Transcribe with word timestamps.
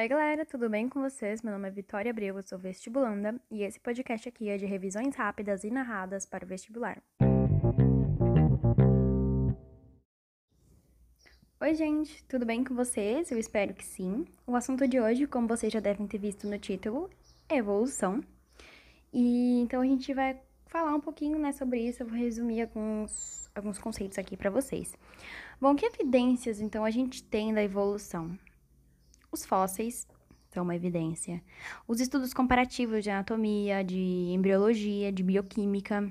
Oi, 0.00 0.08
galera, 0.08 0.46
tudo 0.46 0.70
bem 0.70 0.88
com 0.88 1.02
vocês? 1.02 1.42
Meu 1.42 1.52
nome 1.52 1.68
é 1.68 1.70
Vitória 1.70 2.10
Abreu, 2.10 2.34
eu 2.34 2.42
sou 2.42 2.58
vestibulanda 2.58 3.38
e 3.50 3.62
esse 3.62 3.78
podcast 3.78 4.30
aqui 4.30 4.48
é 4.48 4.56
de 4.56 4.64
revisões 4.64 5.14
rápidas 5.14 5.62
e 5.62 5.70
narradas 5.70 6.24
para 6.24 6.42
o 6.42 6.48
vestibular. 6.48 7.02
Oi, 11.60 11.74
gente, 11.74 12.24
tudo 12.24 12.46
bem 12.46 12.64
com 12.64 12.74
vocês? 12.74 13.30
Eu 13.30 13.38
espero 13.38 13.74
que 13.74 13.84
sim. 13.84 14.24
O 14.46 14.56
assunto 14.56 14.88
de 14.88 14.98
hoje, 14.98 15.26
como 15.26 15.46
vocês 15.46 15.70
já 15.70 15.80
devem 15.80 16.06
ter 16.06 16.16
visto 16.16 16.48
no 16.48 16.58
título, 16.58 17.10
é 17.46 17.56
evolução. 17.56 18.24
E 19.12 19.60
então 19.60 19.82
a 19.82 19.84
gente 19.84 20.14
vai 20.14 20.40
falar 20.64 20.94
um 20.94 21.00
pouquinho 21.02 21.38
né, 21.38 21.52
sobre 21.52 21.78
isso, 21.78 22.02
eu 22.02 22.06
vou 22.06 22.16
resumir 22.16 22.62
alguns, 22.62 23.50
alguns 23.54 23.78
conceitos 23.78 24.16
aqui 24.16 24.34
para 24.34 24.48
vocês. 24.48 24.96
Bom, 25.60 25.74
que 25.76 25.84
evidências 25.84 26.58
então 26.58 26.86
a 26.86 26.90
gente 26.90 27.22
tem 27.22 27.52
da 27.52 27.62
evolução? 27.62 28.34
Os 29.32 29.46
fósseis 29.46 30.08
são 30.48 30.64
uma 30.64 30.74
evidência. 30.74 31.42
Os 31.86 32.00
estudos 32.00 32.34
comparativos 32.34 33.04
de 33.04 33.10
anatomia, 33.10 33.84
de 33.84 34.32
embriologia, 34.32 35.12
de 35.12 35.22
bioquímica, 35.22 36.10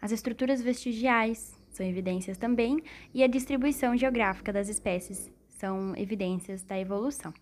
as 0.00 0.12
estruturas 0.12 0.62
vestigiais 0.62 1.58
são 1.70 1.84
evidências 1.84 2.38
também, 2.38 2.82
e 3.12 3.22
a 3.22 3.26
distribuição 3.26 3.96
geográfica 3.96 4.52
das 4.52 4.68
espécies 4.68 5.30
são 5.48 5.94
evidências 5.96 6.62
da 6.62 6.78
evolução. 6.78 7.32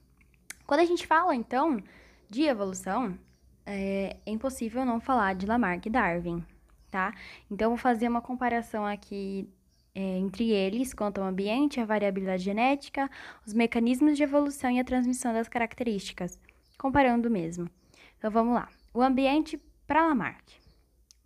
Quando 0.66 0.80
a 0.80 0.84
gente 0.84 1.06
fala, 1.06 1.34
então, 1.34 1.82
de 2.28 2.42
evolução, 2.42 3.16
é, 3.64 4.16
é 4.26 4.30
impossível 4.30 4.84
não 4.84 5.00
falar 5.00 5.34
de 5.34 5.46
Lamarck 5.46 5.86
e 5.86 5.90
Darwin, 5.90 6.44
tá? 6.90 7.14
Então, 7.50 7.70
vou 7.70 7.78
fazer 7.78 8.08
uma 8.08 8.20
comparação 8.20 8.84
aqui 8.84 9.48
é, 9.96 10.18
entre 10.18 10.50
eles 10.50 10.92
quanto 10.92 11.22
ao 11.22 11.26
ambiente, 11.26 11.80
a 11.80 11.86
variabilidade 11.86 12.42
genética, 12.42 13.10
os 13.46 13.54
mecanismos 13.54 14.14
de 14.14 14.22
evolução 14.22 14.70
e 14.70 14.78
a 14.78 14.84
transmissão 14.84 15.32
das 15.32 15.48
características, 15.48 16.38
comparando 16.76 17.30
mesmo. 17.30 17.70
Então 18.18 18.30
vamos 18.30 18.54
lá. 18.54 18.68
O 18.92 19.00
ambiente 19.00 19.58
para 19.86 20.06
Lamarck. 20.06 20.44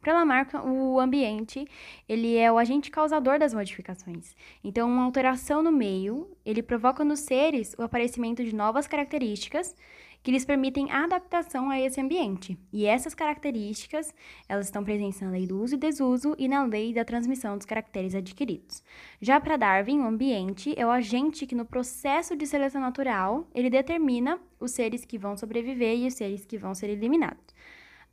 Para 0.01 0.15
Lamarck, 0.15 0.55
o 0.55 1.01
ambiente 1.01 1.67
ele 2.09 2.37
é 2.37 2.51
o 2.51 2.59
agente 2.59 2.93
causador 2.93 3.41
das 3.41 3.53
modificações. 3.53 4.37
Então, 4.63 4.89
uma 4.89 5.03
alteração 5.03 5.63
no 5.63 5.73
meio 5.73 6.31
ele 6.47 6.63
provoca 6.63 7.05
nos 7.05 7.21
seres 7.21 7.75
o 7.77 7.83
aparecimento 7.83 8.45
de 8.45 8.55
novas 8.55 8.87
características 8.87 9.75
que 10.23 10.31
lhes 10.31 10.45
permitem 10.45 10.91
adaptação 10.91 11.71
a 11.71 11.81
esse 11.81 12.01
ambiente. 12.01 12.59
E 12.73 12.87
essas 12.87 13.15
características, 13.15 14.15
elas 14.49 14.67
estão 14.67 14.85
presentes 14.85 15.21
na 15.21 15.31
lei 15.31 15.47
do 15.47 15.61
uso 15.61 15.75
e 15.75 15.79
desuso 15.79 16.35
e 16.39 16.47
na 16.49 16.65
lei 16.65 16.93
da 16.93 17.05
transmissão 17.05 17.57
dos 17.57 17.67
caracteres 17.67 18.15
adquiridos. 18.15 18.83
Já 19.21 19.41
para 19.41 19.57
Darwin, 19.57 20.01
o 20.01 20.07
ambiente 20.07 20.75
é 20.77 20.87
o 20.87 20.91
agente 20.91 21.47
que 21.47 21.55
no 21.55 21.65
processo 21.65 22.37
de 22.37 22.47
seleção 22.47 22.81
natural, 22.81 23.49
ele 23.55 23.71
determina 23.71 24.39
os 24.59 24.73
seres 24.73 25.05
que 25.05 25.19
vão 25.19 25.37
sobreviver 25.37 25.97
e 25.99 26.07
os 26.07 26.15
seres 26.15 26.45
que 26.45 26.59
vão 26.59 26.75
ser 26.75 26.91
eliminados. 26.91 27.55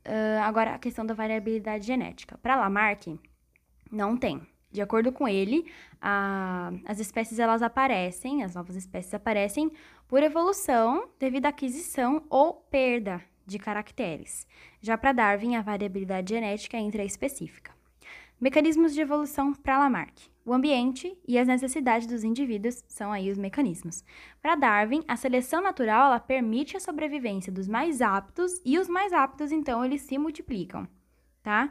Uh, 0.06 0.40
agora, 0.42 0.74
a 0.74 0.78
questão 0.78 1.04
da 1.04 1.12
variabilidade 1.12 1.86
genética. 1.86 2.38
Para 2.38 2.56
Lamarck, 2.56 3.18
não 3.90 4.16
tem. 4.16 4.40
De 4.70 4.82
acordo 4.82 5.10
com 5.10 5.26
ele, 5.26 5.64
a, 6.00 6.70
as 6.84 6.98
espécies 6.98 7.38
elas 7.38 7.62
aparecem, 7.62 8.42
as 8.44 8.54
novas 8.54 8.76
espécies 8.76 9.14
aparecem 9.14 9.72
por 10.06 10.22
evolução 10.22 11.08
devido 11.18 11.46
à 11.46 11.48
aquisição 11.48 12.22
ou 12.28 12.54
perda 12.54 13.22
de 13.46 13.58
caracteres. 13.58 14.46
Já 14.80 14.98
para 14.98 15.12
Darwin, 15.12 15.56
a 15.56 15.62
variabilidade 15.62 16.34
genética 16.34 16.76
é 16.76 16.80
intraespecífica. 16.80 17.72
Mecanismos 18.40 18.94
de 18.94 19.00
evolução 19.00 19.52
para 19.52 19.78
Lamarck. 19.78 20.28
O 20.44 20.52
ambiente 20.52 21.18
e 21.26 21.38
as 21.38 21.48
necessidades 21.48 22.06
dos 22.06 22.22
indivíduos 22.22 22.84
são 22.86 23.10
aí 23.10 23.30
os 23.30 23.36
mecanismos. 23.36 24.04
Para 24.40 24.54
Darwin, 24.54 25.02
a 25.08 25.16
seleção 25.16 25.60
natural 25.60 26.06
ela 26.06 26.20
permite 26.20 26.76
a 26.76 26.80
sobrevivência 26.80 27.52
dos 27.52 27.66
mais 27.66 28.00
aptos 28.00 28.60
e 28.64 28.78
os 28.78 28.88
mais 28.88 29.12
aptos, 29.12 29.50
então, 29.50 29.84
eles 29.84 30.02
se 30.02 30.16
multiplicam, 30.16 30.86
tá? 31.42 31.70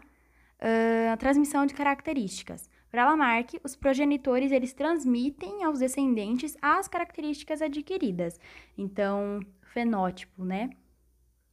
Uh, 0.60 1.14
a 1.14 1.18
transmissão 1.18 1.66
de 1.66 1.74
características. 1.74 2.70
Para 2.98 3.12
Lamarck, 3.12 3.60
os 3.64 3.76
progenitores 3.76 4.52
eles 4.52 4.74
transmitem 4.74 5.64
aos 5.64 5.78
descendentes 5.78 6.58
as 6.60 6.88
características 6.88 7.62
adquiridas. 7.62 8.40
Então, 8.76 9.40
fenótipo, 9.72 10.44
né? 10.44 10.72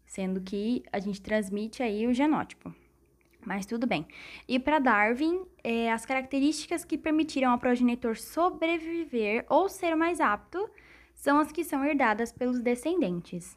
Sendo 0.07 0.41
que 0.41 0.83
a 0.91 0.99
gente 0.99 1.21
transmite 1.21 1.83
aí 1.83 2.07
o 2.07 2.15
genótipo. 2.15 2.75
Mas 3.45 3.67
tudo 3.67 3.87
bem. 3.87 4.09
E 4.49 4.59
para 4.59 4.79
Darwin, 4.79 5.45
é, 5.63 5.93
as 5.93 6.07
características 6.07 6.83
que 6.83 6.97
permitiram 6.97 7.51
ao 7.51 7.59
progenitor 7.59 8.17
sobreviver 8.17 9.45
ou 9.47 9.69
ser 9.69 9.95
mais 9.95 10.23
apto 10.23 10.67
são 11.13 11.39
as 11.39 11.53
que 11.53 11.63
são 11.63 11.85
herdadas 11.85 12.33
pelos 12.33 12.63
descendentes, 12.63 13.55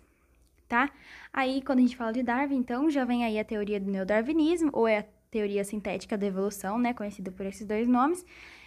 tá? 0.68 0.92
Aí, 1.32 1.62
quando 1.62 1.80
a 1.80 1.84
gente 1.84 1.96
fala 1.96 2.12
de 2.12 2.22
Darwin, 2.22 2.58
então, 2.58 2.90
já 2.90 3.06
vem 3.06 3.24
aí 3.24 3.40
a 3.40 3.46
teoria 3.46 3.80
do 3.80 3.90
neodarwinismo, 3.90 4.72
ou 4.74 4.90
é 4.90 4.98
a 4.98 5.06
teoria 5.30 5.64
sintética 5.64 6.18
da 6.18 6.26
evolução, 6.26 6.78
né, 6.78 6.94
conhecida 6.94 7.32
por 7.32 7.46
esses 7.46 7.66
dois 7.66 7.88
nomes. 7.88 8.26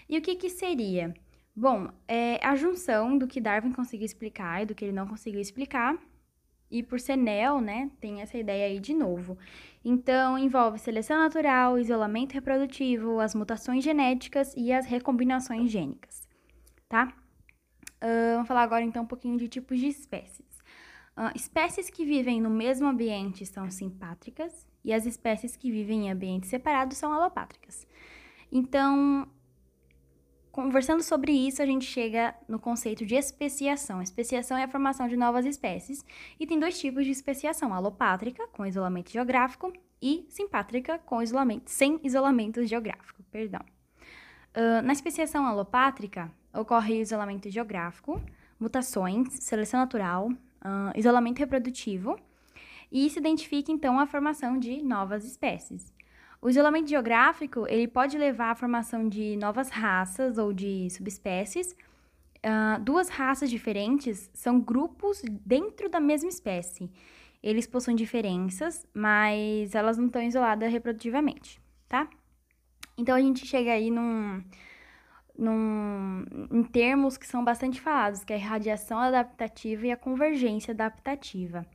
E 0.09 0.19
o 0.19 0.23
que 0.23 0.37
que 0.37 0.51
seria? 0.51 1.15
Bom, 1.55 1.89
é 2.07 2.39
a 2.45 2.55
junção 2.57 3.19
do 3.19 3.27
que 3.27 3.41
Darwin 3.41 3.73
conseguiu 3.73 4.07
explicar 4.07 4.63
e 4.63 4.67
do 4.67 4.75
que 4.75 4.85
ele 4.85 4.93
não 4.93 5.07
conseguiu 5.07 5.41
explicar. 5.41 5.99
E 6.71 6.83
por 6.83 7.01
ser 7.01 7.17
neo, 7.17 7.61
né, 7.61 7.91
tem 8.01 8.21
essa 8.21 8.39
ideia 8.39 8.67
aí 8.67 8.79
de 8.79 8.95
novo. 8.95 9.37
Então, 9.85 10.39
envolve 10.39 10.79
seleção 10.79 11.19
natural, 11.19 11.79
isolamento 11.79 12.33
reprodutivo, 12.33 13.19
as 13.19 13.35
mutações 13.35 13.83
genéticas 13.83 14.55
e 14.57 14.73
as 14.73 14.87
recombinações 14.87 15.71
gênicas, 15.71 16.29
tá? 16.89 17.13
Uh, 18.03 18.35
vamos 18.35 18.49
falar 18.49 18.63
agora 18.63 18.85
então 18.85 19.03
um 19.03 19.07
pouquinho 19.07 19.37
de 19.37 19.49
tipos 19.49 19.79
de 19.79 19.89
espécies. 19.89 20.59
Uh, 21.17 21.31
espécies 21.35 21.91
que 21.91 22.05
vivem 22.05 22.41
no 22.41 22.49
mesmo 22.49 22.87
ambiente 22.87 23.45
são 23.45 23.71
simpátricas 23.71 24.70
e 24.85 24.93
as 24.93 25.07
espécies 25.07 25.57
que 25.57 25.71
vivem 25.71 26.07
em 26.07 26.11
ambientes 26.11 26.49
separados 26.49 26.97
são 26.97 27.13
alopátricas. 27.13 27.87
Então, 28.51 29.29
conversando 30.51 31.03
sobre 31.03 31.33
isso, 31.33 31.63
a 31.63 31.67
gente 31.67 31.85
chega 31.85 32.35
no 32.49 32.59
conceito 32.59 33.05
de 33.07 33.15
especiação. 33.15 34.03
Especiação 34.03 34.57
é 34.57 34.65
a 34.65 34.69
formação 34.69 35.09
de 35.09 35.17
novas 35.17 35.47
espécies 35.47 36.05
e 36.39 36.47
tem 36.47 36.59
dois 36.59 36.79
tipos 36.79 37.05
de 37.05 37.11
especiação: 37.11 37.73
alopátrica, 37.73 38.47
com 38.49 38.67
isolamento 38.67 39.11
geográfico, 39.11 39.73
e 40.03 40.27
simpátrica, 40.29 40.99
com 40.99 41.23
isolamento, 41.23 41.71
sem 41.71 42.01
isolamento 42.03 42.65
geográfico. 42.65 43.23
Perdão. 43.31 43.61
Uh, 44.57 44.83
na 44.83 44.93
especiação 44.93 45.47
alopátrica, 45.47 46.31
ocorre 46.53 47.01
isolamento 47.01 47.49
geográfico, 47.51 48.21
mutações, 48.59 49.29
seleção 49.35 49.81
natural, 49.81 50.29
uh, 50.29 50.97
isolamento 50.97 51.39
reprodutivo, 51.39 52.19
e 52.91 53.09
se 53.09 53.19
identifica 53.19 53.71
então 53.71 53.99
a 53.99 54.07
formação 54.07 54.59
de 54.59 54.83
novas 54.83 55.25
espécies. 55.25 55.93
O 56.43 56.49
isolamento 56.49 56.89
geográfico 56.89 57.67
ele 57.69 57.87
pode 57.87 58.17
levar 58.17 58.51
à 58.51 58.55
formação 58.55 59.09
de 59.09 59.37
novas 59.37 59.69
raças 59.69 60.39
ou 60.39 60.53
de 60.53 60.89
subespécies. 60.91 61.77
Uh, 62.39 62.81
duas 62.83 63.11
raças 63.11 63.51
diferentes 63.51 64.31
são 64.33 64.59
grupos 64.59 65.23
dentro 65.45 65.89
da 65.91 66.01
mesma 66.01 66.31
espécie. 66.31 66.91
Eles 67.43 67.67
possuem 67.67 67.97
diferenças, 67.97 68.87
mas 68.95 69.75
elas 69.75 69.99
não 69.99 70.07
estão 70.07 70.23
isoladas 70.23 70.73
reprodutivamente, 70.73 71.61
tá? 71.89 72.09
Então 72.97 73.15
a 73.15 73.21
gente 73.21 73.47
chega 73.47 73.73
aí 73.73 73.91
num, 73.91 74.43
num, 75.39 76.25
em 76.51 76.63
termos 76.63 77.17
que 77.17 77.27
são 77.27 77.43
bastante 77.45 77.81
falados, 77.81 78.25
que 78.25 78.33
é 78.33 78.37
a 78.37 78.47
radiação 78.47 78.99
adaptativa 78.99 79.87
e 79.87 79.93
a 79.93 79.97
convergência 79.97 80.73
adaptativa. 80.73 81.67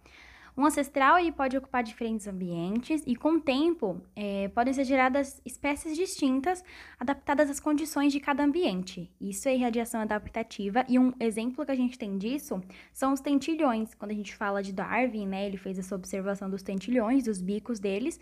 Um 0.58 0.66
ancestral 0.66 1.20
ele 1.20 1.34
pode 1.34 1.58
ocupar 1.58 1.84
diferentes 1.84 2.28
ambientes 2.28 3.04
e, 3.06 3.16
com 3.16 3.34
o 3.34 3.42
tempo, 3.42 4.02
é, 4.16 4.48
podem 4.50 4.74
ser 4.74 4.86
geradas 4.86 5.42
espécies 5.46 5.98
distintas 5.98 6.64
adaptadas 6.98 7.50
às 7.50 7.60
condições 7.60 8.14
de 8.14 8.22
cada 8.22 8.44
ambiente. 8.44 9.12
Isso 9.20 9.50
é 9.50 9.56
irradiação 9.56 10.00
adaptativa 10.00 10.86
e 10.88 10.98
um 10.98 11.12
exemplo 11.20 11.66
que 11.66 11.72
a 11.72 11.76
gente 11.76 12.00
tem 12.00 12.18
disso 12.18 12.62
são 12.94 13.12
os 13.12 13.20
tentilhões. 13.20 13.94
Quando 13.96 14.12
a 14.12 14.16
gente 14.16 14.34
fala 14.34 14.64
de 14.64 14.72
Darwin, 14.72 15.28
né, 15.28 15.46
ele 15.46 15.58
fez 15.58 15.78
essa 15.78 15.94
observação 15.94 16.50
dos 16.50 16.64
tentilhões, 16.64 17.26
dos 17.26 17.42
bicos 17.42 17.78
deles, 17.78 18.18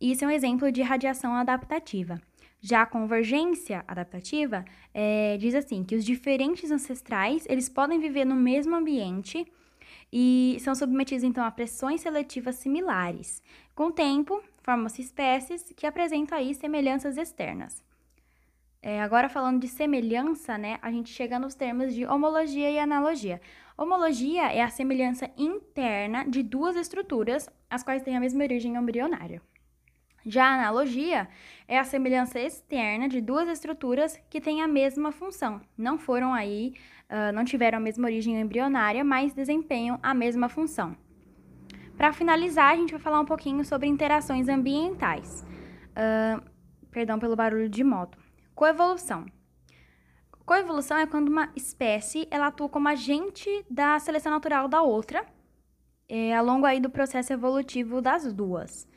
e 0.00 0.10
isso 0.10 0.24
é 0.24 0.26
um 0.26 0.30
exemplo 0.30 0.72
de 0.72 0.82
radiação 0.82 1.34
adaptativa. 1.34 2.20
Já 2.60 2.82
a 2.82 2.86
convergência 2.86 3.84
adaptativa 3.86 4.64
é, 4.92 5.36
diz 5.38 5.54
assim 5.54 5.84
que 5.84 5.94
os 5.94 6.04
diferentes 6.04 6.70
ancestrais 6.70 7.46
eles 7.48 7.68
podem 7.68 8.00
viver 8.00 8.24
no 8.24 8.34
mesmo 8.34 8.74
ambiente 8.74 9.46
e 10.12 10.56
são 10.60 10.74
submetidos 10.74 11.24
então 11.24 11.44
a 11.44 11.50
pressões 11.50 12.00
seletivas 12.00 12.56
similares. 12.56 13.42
Com 13.74 13.86
o 13.86 13.92
tempo, 13.92 14.42
formam-se 14.62 15.02
espécies 15.02 15.72
que 15.76 15.86
apresentam 15.86 16.38
aí 16.38 16.54
semelhanças 16.54 17.16
externas. 17.16 17.84
É, 18.82 19.02
agora 19.02 19.28
falando 19.28 19.60
de 19.60 19.68
semelhança, 19.68 20.56
né, 20.56 20.78
a 20.80 20.90
gente 20.90 21.10
chega 21.10 21.38
nos 21.38 21.54
termos 21.54 21.94
de 21.94 22.06
homologia 22.06 22.70
e 22.70 22.78
analogia. 22.78 23.40
Homologia 23.76 24.52
é 24.52 24.62
a 24.62 24.70
semelhança 24.70 25.30
interna 25.36 26.24
de 26.24 26.42
duas 26.42 26.76
estruturas, 26.76 27.50
as 27.68 27.82
quais 27.82 28.02
têm 28.02 28.16
a 28.16 28.20
mesma 28.20 28.44
origem 28.44 28.76
embrionária. 28.76 29.42
Já 30.26 30.46
a 30.46 30.54
analogia 30.54 31.28
é 31.68 31.78
a 31.78 31.84
semelhança 31.84 32.40
externa 32.40 33.08
de 33.08 33.20
duas 33.20 33.48
estruturas 33.48 34.20
que 34.28 34.40
têm 34.40 34.60
a 34.60 34.66
mesma 34.66 35.12
função. 35.12 35.60
Não 35.78 35.96
foram 35.96 36.34
aí, 36.34 36.74
uh, 37.08 37.32
não 37.32 37.44
tiveram 37.44 37.78
a 37.78 37.80
mesma 37.80 38.08
origem 38.08 38.40
embrionária, 38.40 39.04
mas 39.04 39.32
desempenham 39.32 40.00
a 40.02 40.12
mesma 40.12 40.48
função. 40.48 40.96
Para 41.96 42.12
finalizar, 42.12 42.72
a 42.72 42.76
gente 42.76 42.90
vai 42.90 43.00
falar 43.00 43.20
um 43.20 43.24
pouquinho 43.24 43.64
sobre 43.64 43.86
interações 43.86 44.48
ambientais. 44.48 45.46
Uh, 45.92 46.42
perdão 46.90 47.20
pelo 47.20 47.36
barulho 47.36 47.68
de 47.68 47.84
moto. 47.84 48.18
Coevolução. 48.52 49.26
Coevolução 50.44 50.98
é 50.98 51.06
quando 51.06 51.28
uma 51.28 51.52
espécie 51.54 52.26
ela 52.32 52.48
atua 52.48 52.68
como 52.68 52.88
agente 52.88 53.48
da 53.70 53.98
seleção 54.00 54.32
natural 54.32 54.66
da 54.66 54.82
outra, 54.82 55.24
é, 56.08 56.36
ao 56.36 56.44
longo 56.44 56.66
aí 56.66 56.80
do 56.80 56.90
processo 56.90 57.32
evolutivo 57.32 58.00
das 58.00 58.32
duas. 58.32 58.88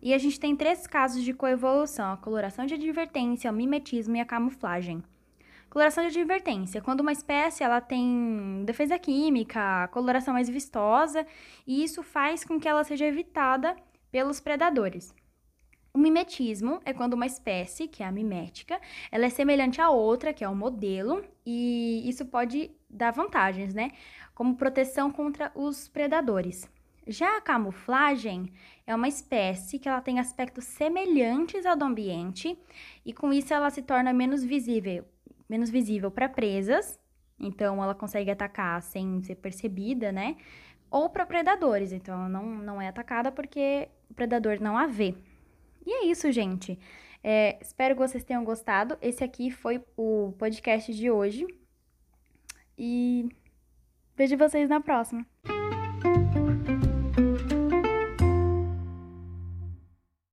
E 0.00 0.12
a 0.14 0.18
gente 0.18 0.38
tem 0.38 0.54
três 0.54 0.86
casos 0.86 1.22
de 1.22 1.32
coevolução: 1.32 2.12
a 2.12 2.16
coloração 2.16 2.66
de 2.66 2.74
advertência, 2.74 3.50
o 3.50 3.54
mimetismo 3.54 4.16
e 4.16 4.20
a 4.20 4.24
camuflagem. 4.24 5.02
Coloração 5.68 6.04
de 6.04 6.18
advertência, 6.18 6.80
quando 6.80 7.00
uma 7.00 7.12
espécie 7.12 7.62
ela 7.62 7.80
tem 7.80 8.62
defesa 8.64 8.98
química, 8.98 9.88
coloração 9.88 10.32
mais 10.32 10.48
vistosa, 10.48 11.26
e 11.66 11.82
isso 11.82 12.02
faz 12.02 12.44
com 12.44 12.58
que 12.58 12.68
ela 12.68 12.84
seja 12.84 13.04
evitada 13.04 13.76
pelos 14.10 14.40
predadores. 14.40 15.14
O 15.92 15.98
mimetismo 15.98 16.80
é 16.84 16.92
quando 16.92 17.14
uma 17.14 17.26
espécie, 17.26 17.88
que 17.88 18.02
é 18.02 18.06
a 18.06 18.12
mimética, 18.12 18.78
ela 19.10 19.24
é 19.24 19.30
semelhante 19.30 19.80
a 19.80 19.90
outra, 19.90 20.32
que 20.32 20.44
é 20.44 20.48
o 20.48 20.54
modelo, 20.54 21.24
e 21.44 22.08
isso 22.08 22.26
pode 22.26 22.70
dar 22.88 23.12
vantagens, 23.12 23.72
né? 23.72 23.92
Como 24.34 24.56
proteção 24.56 25.10
contra 25.10 25.50
os 25.54 25.88
predadores. 25.88 26.68
Já 27.06 27.36
a 27.36 27.40
camuflagem 27.40 28.52
é 28.84 28.94
uma 28.94 29.06
espécie 29.06 29.78
que 29.78 29.88
ela 29.88 30.00
tem 30.00 30.18
aspectos 30.18 30.64
semelhantes 30.64 31.64
ao 31.64 31.76
do 31.76 31.84
ambiente 31.84 32.58
e 33.04 33.12
com 33.12 33.32
isso 33.32 33.54
ela 33.54 33.70
se 33.70 33.82
torna 33.82 34.12
menos 34.12 34.42
visível, 34.42 35.04
menos 35.48 35.70
visível 35.70 36.10
para 36.10 36.28
presas, 36.28 36.98
então 37.38 37.82
ela 37.82 37.94
consegue 37.94 38.30
atacar 38.30 38.82
sem 38.82 39.22
ser 39.22 39.36
percebida, 39.36 40.10
né? 40.10 40.36
Ou 40.90 41.08
para 41.08 41.24
predadores, 41.24 41.92
então 41.92 42.14
ela 42.14 42.28
não, 42.28 42.44
não 42.44 42.82
é 42.82 42.88
atacada 42.88 43.30
porque 43.30 43.88
o 44.10 44.14
predador 44.14 44.60
não 44.60 44.76
a 44.76 44.86
vê. 44.86 45.14
E 45.84 45.92
é 45.92 46.06
isso, 46.06 46.32
gente. 46.32 46.78
É, 47.22 47.58
espero 47.60 47.94
que 47.94 48.00
vocês 48.00 48.24
tenham 48.24 48.44
gostado. 48.44 48.98
Esse 49.00 49.22
aqui 49.22 49.50
foi 49.50 49.82
o 49.96 50.32
podcast 50.38 50.92
de 50.92 51.10
hoje. 51.10 51.46
E 52.78 53.28
vejo 54.16 54.36
vocês 54.36 54.68
na 54.68 54.80
próxima. 54.80 55.26